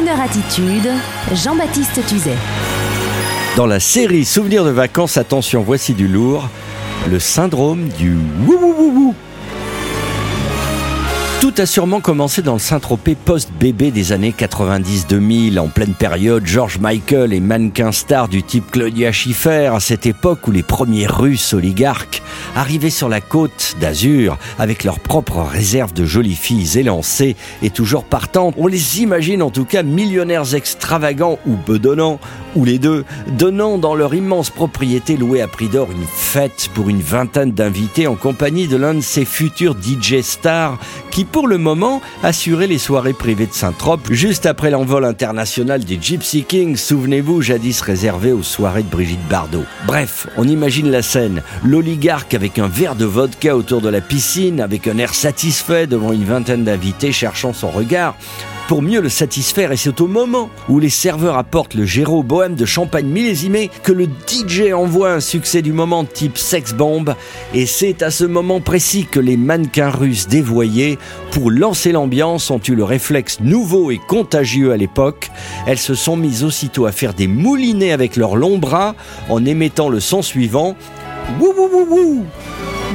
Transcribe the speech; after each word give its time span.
Crooner 0.00 0.22
Attitude, 0.22 0.90
Jean-Baptiste 1.34 2.06
Tuzet. 2.06 2.36
Dans 3.56 3.66
la 3.66 3.80
série 3.80 4.24
Souvenirs 4.24 4.64
de 4.64 4.70
vacances, 4.70 5.18
attention, 5.18 5.62
voici 5.62 5.92
du 5.92 6.08
lourd. 6.08 6.48
Le 7.10 7.18
syndrome 7.18 7.88
du 7.98 8.16
wou 8.46 8.54
wou 8.54 8.74
wou 8.78 8.92
wou. 8.94 9.14
Tout 11.40 11.54
a 11.56 11.64
sûrement 11.64 12.02
commencé 12.02 12.42
dans 12.42 12.52
le 12.52 12.58
Saint-Tropez 12.58 13.14
post-bébé 13.14 13.90
des 13.90 14.12
années 14.12 14.34
90-2000, 14.38 15.58
en 15.58 15.68
pleine 15.68 15.94
période 15.94 16.44
George 16.44 16.78
Michael 16.78 17.32
et 17.32 17.40
mannequin 17.40 17.92
star 17.92 18.28
du 18.28 18.42
type 18.42 18.70
Claudia 18.70 19.10
Schiffer, 19.10 19.70
à 19.74 19.80
cette 19.80 20.04
époque 20.04 20.46
où 20.48 20.50
les 20.50 20.62
premiers 20.62 21.06
Russes 21.06 21.54
oligarques 21.54 22.22
arrivaient 22.54 22.90
sur 22.90 23.08
la 23.08 23.22
côte 23.22 23.76
d'Azur 23.80 24.36
avec 24.58 24.84
leurs 24.84 25.00
propres 25.00 25.40
réserves 25.40 25.94
de 25.94 26.04
jolies 26.04 26.34
filles 26.34 26.78
élancées 26.78 27.36
et 27.62 27.70
toujours 27.70 28.04
partantes. 28.04 28.54
On 28.58 28.66
les 28.66 29.00
imagine 29.00 29.40
en 29.42 29.50
tout 29.50 29.64
cas 29.64 29.82
millionnaires 29.82 30.54
extravagants 30.54 31.38
ou 31.46 31.56
bedonnants, 31.56 32.20
ou 32.54 32.66
les 32.66 32.78
deux, 32.78 33.06
donnant 33.38 33.78
dans 33.78 33.94
leur 33.94 34.14
immense 34.14 34.50
propriété 34.50 35.16
louée 35.16 35.40
à 35.40 35.48
prix 35.48 35.68
d'or 35.68 35.90
une 35.90 36.06
fête 36.06 36.68
pour 36.74 36.90
une 36.90 37.00
vingtaine 37.00 37.52
d'invités 37.52 38.06
en 38.06 38.14
compagnie 38.14 38.68
de 38.68 38.76
l'un 38.76 38.92
de 38.92 39.00
ses 39.00 39.24
futurs 39.24 39.74
DJ 39.80 40.20
stars 40.20 40.78
qui 41.10 41.24
pour 41.32 41.48
le 41.48 41.58
moment 41.58 42.00
assurait 42.22 42.66
les 42.66 42.78
soirées 42.78 43.12
privées 43.12 43.46
de 43.46 43.52
Saint-Trope 43.52 44.12
juste 44.12 44.46
après 44.46 44.70
l'envol 44.70 45.04
international 45.04 45.84
des 45.84 45.98
Gypsy 46.00 46.44
Kings, 46.44 46.76
souvenez-vous, 46.76 47.42
jadis 47.42 47.80
réservé 47.80 48.32
aux 48.32 48.42
soirées 48.42 48.82
de 48.82 48.88
Brigitte 48.90 49.26
Bardot. 49.28 49.64
Bref, 49.86 50.26
on 50.36 50.46
imagine 50.46 50.90
la 50.90 51.02
scène, 51.02 51.42
l'oligarque 51.64 52.34
avec 52.34 52.58
un 52.58 52.68
verre 52.68 52.94
de 52.94 53.04
vodka 53.04 53.56
autour 53.56 53.80
de 53.80 53.88
la 53.88 54.00
piscine, 54.00 54.60
avec 54.60 54.86
un 54.86 54.98
air 54.98 55.14
satisfait 55.14 55.86
devant 55.86 56.12
une 56.12 56.24
vingtaine 56.24 56.64
d'invités 56.64 57.12
cherchant 57.12 57.52
son 57.52 57.70
regard, 57.70 58.14
pour 58.68 58.82
mieux 58.82 59.00
le 59.00 59.08
satisfaire 59.08 59.72
et 59.72 59.76
c'est 59.76 60.00
au 60.00 60.06
moment 60.06 60.50
où 60.68 60.78
les 60.78 60.90
serveurs 60.90 61.36
apportent 61.36 61.74
le 61.74 61.84
géro 61.84 62.22
bohème 62.22 62.54
de 62.54 62.64
champagne 62.64 63.06
millésimé 63.06 63.70
que 63.82 63.92
le 63.92 64.06
DJ 64.06 64.72
envoie 64.72 65.12
un 65.12 65.20
succès 65.20 65.62
du 65.62 65.72
moment 65.72 66.04
type 66.04 66.38
sex 66.38 66.72
bomb. 66.72 67.14
Et 67.54 67.66
c'est 67.66 68.02
à 68.02 68.10
ce 68.10 68.24
moment 68.24 68.60
précis 68.60 69.06
que 69.10 69.20
les 69.20 69.36
mannequins 69.36 69.90
russes 69.90 70.28
dévoyés 70.28 70.98
pour 71.32 71.50
lancer 71.50 71.92
l'ambiance 71.92 72.50
ont 72.50 72.60
eu 72.66 72.74
le 72.74 72.84
réflexe 72.84 73.40
nouveau 73.40 73.90
et 73.90 73.98
contagieux 73.98 74.72
à 74.72 74.76
l'époque. 74.76 75.30
Elles 75.66 75.78
se 75.78 75.94
sont 75.94 76.16
mises 76.16 76.44
aussitôt 76.44 76.86
à 76.86 76.92
faire 76.92 77.14
des 77.14 77.26
moulinets 77.26 77.92
avec 77.92 78.16
leurs 78.16 78.36
longs 78.36 78.58
bras 78.58 78.94
en 79.28 79.44
émettant 79.44 79.88
le 79.88 80.00
son 80.00 80.22
suivant. 80.22 80.76
Wouh 81.40 81.54
wouh 81.56 81.68
wouh 81.72 81.86
wouh 81.88 82.24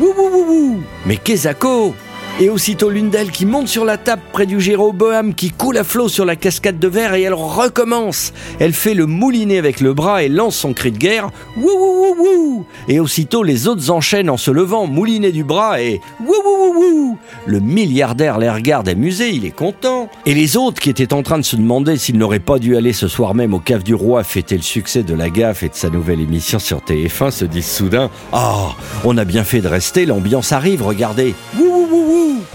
Wouh 0.00 0.14
wouh 0.16 0.44
wouh 0.48 0.80
Mais 1.06 1.16
Kezako 1.16 1.94
et 2.40 2.48
aussitôt 2.48 2.88
l'une 2.88 3.10
d'elles 3.10 3.30
qui 3.30 3.44
monte 3.44 3.68
sur 3.68 3.84
la 3.84 3.98
table 3.98 4.22
près 4.32 4.46
du 4.46 4.60
Jéroboam 4.60 5.34
qui 5.34 5.50
coule 5.50 5.76
à 5.76 5.84
flot 5.84 6.08
sur 6.08 6.24
la 6.24 6.36
cascade 6.36 6.78
de 6.78 6.88
verre 6.88 7.12
et 7.12 7.22
elle 7.22 7.34
recommence. 7.34 8.32
Elle 8.58 8.72
fait 8.72 8.94
le 8.94 9.04
moulinet 9.04 9.58
avec 9.58 9.80
le 9.80 9.92
bras 9.92 10.22
et 10.22 10.30
lance 10.30 10.56
son 10.56 10.72
cri 10.72 10.90
de 10.90 10.96
guerre. 10.96 11.30
Wouh 11.58 11.68
wouh 11.68 12.14
wouh 12.18 12.66
Et 12.88 12.98
aussitôt 12.98 13.42
les 13.42 13.68
autres 13.68 13.90
enchaînent 13.90 14.30
en 14.30 14.38
se 14.38 14.50
levant, 14.50 14.86
moulinet 14.86 15.32
du 15.32 15.44
bras 15.44 15.82
et 15.82 16.00
wouh 16.18 16.32
wouh 16.42 16.74
wouh 16.74 17.18
Le 17.44 17.60
milliardaire 17.60 18.38
les 18.38 18.50
regarde 18.50 18.88
amusé, 18.88 19.28
il 19.28 19.44
est 19.44 19.54
content. 19.54 19.99
Et 20.26 20.34
les 20.34 20.56
autres 20.56 20.80
qui 20.80 20.90
étaient 20.90 21.14
en 21.14 21.22
train 21.22 21.38
de 21.38 21.44
se 21.44 21.56
demander 21.56 21.96
s'ils 21.96 22.18
n'auraient 22.18 22.40
pas 22.40 22.58
dû 22.58 22.76
aller 22.76 22.92
ce 22.92 23.08
soir 23.08 23.34
même 23.34 23.54
au 23.54 23.58
cave 23.58 23.82
du 23.82 23.94
roi 23.94 24.22
fêter 24.22 24.56
le 24.56 24.62
succès 24.62 25.02
de 25.02 25.14
la 25.14 25.30
gaffe 25.30 25.62
et 25.62 25.68
de 25.68 25.74
sa 25.74 25.88
nouvelle 25.88 26.20
émission 26.20 26.58
sur 26.58 26.80
TF1 26.80 27.30
se 27.30 27.44
disent 27.46 27.70
soudain 27.70 28.10
Ah, 28.32 28.76
on 29.04 29.16
a 29.16 29.24
bien 29.24 29.44
fait 29.44 29.60
de 29.60 29.68
rester, 29.68 30.04
l'ambiance 30.04 30.52
arrive, 30.52 30.82
regardez. 30.82 31.34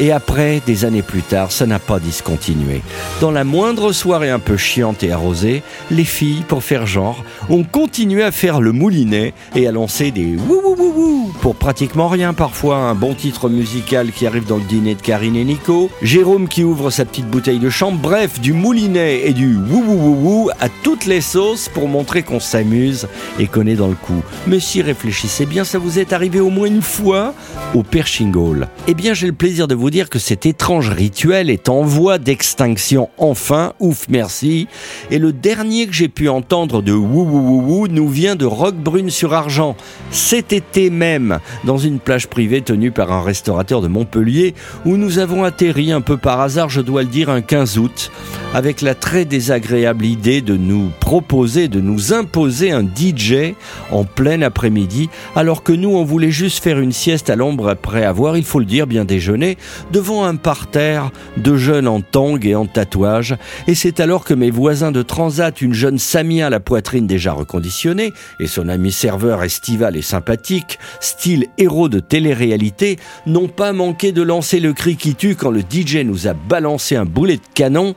Et 0.00 0.12
après, 0.12 0.62
des 0.64 0.84
années 0.84 1.02
plus 1.02 1.22
tard, 1.22 1.52
ça 1.52 1.66
n'a 1.66 1.78
pas 1.78 1.98
discontinué. 1.98 2.82
Dans 3.20 3.30
la 3.30 3.44
moindre 3.44 3.92
soirée 3.92 4.30
un 4.30 4.38
peu 4.38 4.56
chiante 4.56 5.02
et 5.02 5.12
arrosée, 5.12 5.62
les 5.90 6.04
filles, 6.04 6.44
pour 6.46 6.62
faire 6.62 6.86
genre, 6.86 7.24
ont 7.50 7.64
continué 7.64 8.22
à 8.22 8.30
faire 8.30 8.60
le 8.60 8.72
moulinet 8.72 9.34
et 9.54 9.66
à 9.66 9.72
lancer 9.72 10.10
des 10.10 10.36
wou 10.36 10.60
wou 10.64 10.76
wou 10.76 10.92
wou 10.96 11.32
pour 11.40 11.56
pratiquement 11.56 12.08
rien 12.08 12.32
parfois. 12.32 12.76
Un 12.76 12.94
bon 12.94 13.14
titre 13.14 13.48
musical 13.48 14.12
qui 14.12 14.26
arrive 14.26 14.46
dans 14.46 14.56
le 14.56 14.62
dîner 14.62 14.94
de 14.94 15.02
Karine 15.02 15.36
et 15.36 15.44
Nico, 15.44 15.90
Jérôme 16.02 16.48
qui 16.48 16.64
ouvre 16.64 16.90
sa 16.90 17.04
petite 17.04 17.28
bouteille 17.28 17.58
de 17.58 17.70
chambre, 17.70 17.98
bref, 17.98 18.40
du 18.40 18.52
moulinet 18.52 19.22
et 19.26 19.32
du 19.32 19.56
wou 19.56 19.82
wou 19.84 19.94
wou 19.94 20.14
wou 20.22 20.50
à 20.60 20.68
toutes 20.82 21.06
les 21.06 21.20
sauces 21.20 21.68
pour 21.68 21.88
montrer 21.88 22.22
qu'on 22.22 22.40
s'amuse 22.40 23.08
et 23.38 23.46
qu'on 23.46 23.66
est 23.66 23.76
dans 23.76 23.88
le 23.88 23.94
coup. 23.94 24.22
Mais 24.46 24.60
si 24.60 24.82
réfléchissez 24.82 25.46
bien, 25.46 25.64
ça 25.64 25.78
vous 25.78 25.98
est 25.98 26.12
arrivé 26.12 26.40
au 26.40 26.50
moins 26.50 26.68
une 26.68 26.82
fois 26.82 27.34
au 27.74 27.82
Pershing 27.82 28.34
Hall. 28.34 28.68
Eh 28.86 28.94
bien, 28.94 29.14
j'ai 29.14 29.26
le 29.26 29.32
plaisir 29.32 29.68
de 29.68 29.74
vous 29.74 29.87
dire 29.90 30.10
que 30.10 30.18
cet 30.18 30.46
étrange 30.46 30.90
rituel 30.90 31.50
est 31.50 31.68
en 31.68 31.82
voie 31.82 32.18
d'extinction 32.18 33.08
enfin, 33.18 33.72
ouf 33.80 34.06
merci. 34.08 34.68
Et 35.10 35.18
le 35.18 35.32
dernier 35.32 35.86
que 35.86 35.92
j'ai 35.92 36.08
pu 36.08 36.28
entendre 36.28 36.82
de 36.82 36.92
wou 36.92 37.22
wou 37.22 37.62
wou 37.62 37.88
nous 37.88 38.08
vient 38.08 38.36
de 38.36 38.44
Roquebrune 38.44 39.10
sur 39.10 39.34
Argent. 39.34 39.76
Cet 40.10 40.52
été 40.52 40.90
même, 40.90 41.38
dans 41.64 41.78
une 41.78 41.98
plage 41.98 42.28
privée 42.28 42.62
tenue 42.62 42.90
par 42.90 43.12
un 43.12 43.22
restaurateur 43.22 43.80
de 43.80 43.88
Montpellier, 43.88 44.54
où 44.84 44.96
nous 44.96 45.18
avons 45.18 45.44
atterri 45.44 45.92
un 45.92 46.00
peu 46.00 46.16
par 46.16 46.40
hasard, 46.40 46.68
je 46.68 46.80
dois 46.80 47.02
le 47.02 47.08
dire, 47.08 47.30
un 47.30 47.40
15 47.40 47.78
août, 47.78 48.10
avec 48.54 48.80
la 48.80 48.94
très 48.94 49.24
désagréable 49.24 50.04
idée 50.04 50.40
de 50.40 50.56
nous 50.56 50.90
proposer, 51.00 51.68
de 51.68 51.80
nous 51.80 52.12
imposer 52.12 52.70
un 52.70 52.82
DJ 52.82 53.54
en 53.90 54.04
plein 54.04 54.42
après-midi, 54.42 55.10
alors 55.36 55.62
que 55.62 55.72
nous 55.72 55.90
on 55.90 56.04
voulait 56.04 56.30
juste 56.30 56.62
faire 56.62 56.78
une 56.78 56.92
sieste 56.92 57.30
à 57.30 57.36
l'ombre 57.36 57.68
après 57.68 58.04
avoir, 58.04 58.36
il 58.36 58.44
faut 58.44 58.58
le 58.58 58.64
dire, 58.64 58.86
bien 58.86 59.04
déjeuné, 59.04 59.58
devant 59.92 60.24
un 60.24 60.36
parterre 60.36 61.10
de 61.36 61.56
jeunes 61.56 61.88
en 61.88 62.00
tang 62.00 62.38
et 62.42 62.54
en 62.54 62.66
tatouage. 62.66 63.36
Et 63.66 63.74
c'est 63.74 64.00
alors 64.00 64.24
que 64.24 64.34
mes 64.34 64.50
voisins 64.50 64.92
de 64.92 65.02
transat, 65.02 65.60
une 65.60 65.74
jeune 65.74 65.98
Samia 65.98 66.46
à 66.46 66.50
la 66.50 66.60
poitrine 66.60 67.06
déjà 67.06 67.32
reconditionnée, 67.32 68.12
et 68.40 68.46
son 68.46 68.68
ami 68.68 68.92
serveur 68.92 69.42
estival 69.42 69.96
et 69.96 70.02
sympathique, 70.02 70.78
style 71.00 71.46
héros 71.58 71.88
de 71.88 72.00
télé-réalité, 72.00 72.98
n'ont 73.26 73.48
pas 73.48 73.72
manqué 73.72 74.12
de 74.12 74.22
lancer 74.22 74.60
le 74.60 74.72
cri 74.72 74.96
qui 74.96 75.14
tue 75.14 75.36
quand 75.36 75.50
le 75.50 75.60
DJ 75.60 75.98
nous 76.04 76.28
a 76.28 76.34
balancé 76.34 76.96
un 76.96 77.04
boulet 77.04 77.36
de 77.36 77.42
canon 77.54 77.94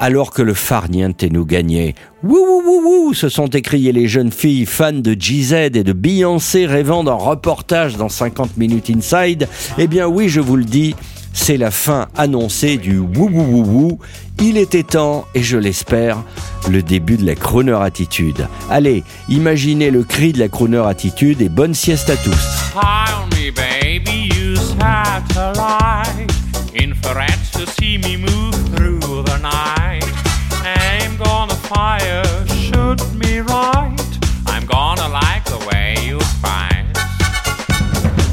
alors 0.00 0.30
que 0.32 0.42
le 0.42 0.54
farniente 0.54 1.24
nous 1.24 1.44
gagnait. 1.44 1.94
Wouh 2.22 2.34
wouh 2.34 2.62
wouh 2.64 2.82
wouh 2.84 3.14
se 3.14 3.28
sont 3.28 3.46
écriées 3.48 3.92
les 3.92 4.08
jeunes 4.08 4.32
filles 4.32 4.66
fans 4.66 4.92
de 4.92 5.14
GZ 5.14 5.52
et 5.52 5.84
de 5.84 5.92
Beyoncé 5.92 6.66
rêvant 6.66 7.04
d'un 7.04 7.14
reportage 7.14 7.96
dans 7.96 8.08
50 8.08 8.56
minutes 8.56 8.90
inside. 8.90 9.48
Eh 9.78 9.86
bien 9.86 10.06
oui, 10.06 10.28
je 10.28 10.40
vous 10.40 10.56
le 10.56 10.64
dis, 10.64 10.94
c'est 11.32 11.56
la 11.56 11.70
fin 11.70 12.08
annoncée 12.16 12.76
du 12.78 12.98
wou 12.98 13.28
wou 13.30 13.42
wou 13.42 13.64
wou. 13.64 13.98
Il 14.40 14.58
était 14.58 14.82
temps, 14.82 15.24
et 15.34 15.42
je 15.42 15.56
l'espère, 15.56 16.18
le 16.68 16.82
début 16.82 17.16
de 17.16 17.24
la 17.24 17.34
crooner 17.34 17.78
attitude. 17.80 18.48
Allez, 18.70 19.02
imaginez 19.28 19.90
le 19.90 20.02
cri 20.02 20.32
de 20.32 20.38
la 20.38 20.48
crooner 20.48 20.84
attitude 20.86 21.40
et 21.40 21.48
bonne 21.48 21.74
sieste 21.74 22.10
à 22.10 22.16
tous. 22.16 22.72
Infrared 26.74 27.38
to 27.52 27.66
see 27.66 27.98
me 27.98 28.16
move 28.16 28.54
through 28.74 29.22
the 29.22 29.38
night. 29.38 30.04
I'm 30.62 31.16
gonna 31.16 31.54
fire, 31.54 32.24
shoot 32.48 33.00
me 33.14 33.38
right. 33.40 33.96
I'm 34.46 34.66
gonna 34.66 35.08
like 35.08 35.44
the 35.44 35.58
way 35.70 35.96
you 36.04 36.20
fight. 36.42 36.86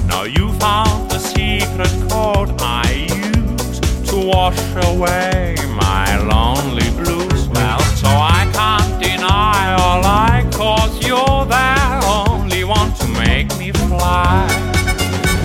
Now 0.07 0.23
you 0.23 0.51
found 0.59 1.09
the 1.11 1.19
secret 1.19 1.93
code 2.09 2.51
I 2.59 3.07
use 3.09 3.79
to 4.09 4.17
wash 4.17 4.59
away 4.91 5.55
my 5.69 6.17
lonely 6.17 6.89
blues. 6.91 7.47
Well, 7.49 7.79
so 8.01 8.07
I 8.07 8.49
can't 8.53 9.01
deny 9.01 9.73
all 9.79 10.03
I 10.05 10.47
cause 10.51 11.05
you're 11.07 11.45
there. 11.45 11.99
Only 12.03 12.63
want 12.63 12.95
to 12.97 13.07
make 13.07 13.49
me 13.57 13.71
fly. 13.71 14.47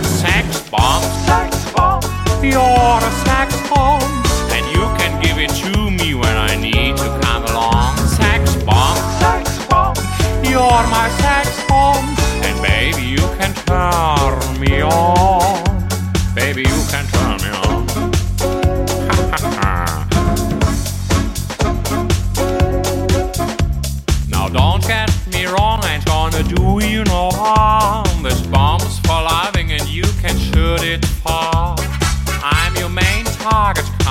Sex 0.03 0.69
bomb, 0.69 1.03
sex 2.53 2.57
bomb. 2.57 2.89
You're 2.91 3.09
a 3.09 3.13
sex 3.25 3.69
bomb, 3.69 4.03
and 4.53 4.67
you 4.73 4.85
can 4.99 5.23
give 5.23 5.39
it 5.39 5.51
to 5.63 5.91
me 5.91 6.15
when 6.15 6.37
I 6.37 6.57
need 6.57 6.97
to 6.97 7.21
come 7.23 7.45
along. 7.45 7.97
Sex 8.07 8.57
bomb, 8.65 8.97
sex 9.21 9.65
bomb. 9.67 9.95
You're 10.45 10.87
my 10.89 11.09
sex 11.21 11.65
bomb, 11.69 12.05
and 12.45 12.63
baby 12.63 13.03
you 13.03 13.25
can 13.39 13.53
turn 13.67 14.61
me 14.61 14.83
on. 14.83 15.63
Baby 16.35 16.63
you 16.63 16.85
can 16.91 17.07
turn 17.17 17.37
me 17.45 17.51
on. 17.51 17.87
Now 24.31 24.49
don't 24.49 24.83
get 24.87 25.11
me 25.33 25.47
wrong, 25.47 25.81
I 25.83 25.95
ain't 25.95 26.05
gonna 26.05 26.43
do 26.43 26.81
you 26.85 27.05
no 27.05 27.31
harm. 27.33 28.23
This 28.23 28.41
bomb's 28.47 28.99
for 29.01 29.21
loving 29.23 29.73
and 29.73 29.87
you 29.89 30.05
can 30.23 30.37
shoot 30.39 30.83
it 30.83 31.05
far. 31.05 31.58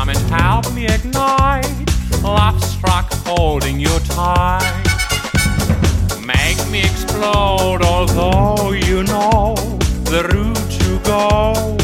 And 0.09 0.17
help 0.29 0.71
me 0.73 0.85
ignite. 0.85 1.67
Love 2.23 2.63
struck 2.63 3.11
holding 3.25 3.79
you 3.79 3.99
tight. 4.05 4.83
Make 6.25 6.59
me 6.69 6.79
explode, 6.81 7.81
although 7.83 8.71
you 8.71 9.03
know 9.03 9.55
the 10.05 10.23
route 10.31 10.71
to 10.79 10.99
go 10.99 11.77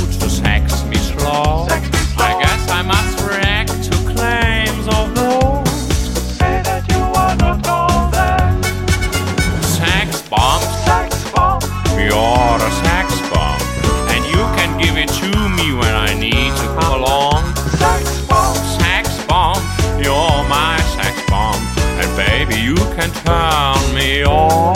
pound 23.23 23.93
me 23.95 24.23
all. 24.23 24.75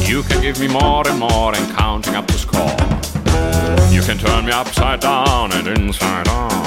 You 0.00 0.22
can 0.22 0.40
give 0.40 0.58
me 0.58 0.68
more 0.68 1.06
and 1.06 1.18
more 1.18 1.54
and 1.54 1.76
counting 1.76 2.14
up 2.14 2.26
the 2.26 2.38
score. 2.38 2.76
You 3.90 4.02
can 4.02 4.18
turn 4.18 4.46
me 4.46 4.52
upside 4.52 5.00
down 5.00 5.52
and 5.52 5.66
inside 5.68 6.28
out. 6.28 6.60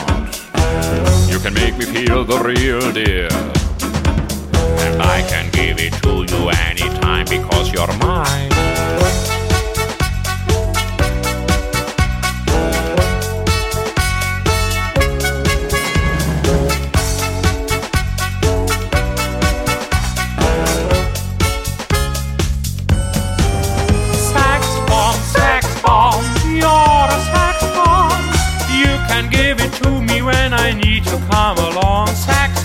You 1.29 1.39
can 1.39 1.53
make 1.53 1.77
me 1.77 1.85
feel 1.85 2.23
the 2.23 2.39
real 2.39 2.91
deal. 2.91 3.33
And 4.83 5.01
I 5.01 5.21
can 5.27 5.49
give 5.51 5.79
it 5.79 5.93
to 6.03 6.25
you 6.31 6.49
anytime 6.49 7.25
because 7.25 7.71
you're 7.71 7.93
mine. 7.97 8.52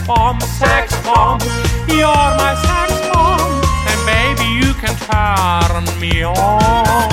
Bomb, 0.09 0.41
sax 0.41 0.97
bomb, 1.05 1.39
you're 1.87 2.31
my 2.41 2.55
sax 2.65 2.93
bomb. 3.13 3.41
And 3.91 4.01
baby, 4.09 4.49
you 4.61 4.73
can 4.81 4.97
turn 5.05 5.85
me 6.01 6.25
on. 6.25 7.11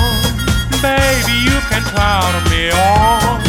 Baby, 0.80 1.34
you 1.44 1.60
can 1.68 1.82
turn 1.92 2.50
me 2.50 2.70
on. 2.72 3.45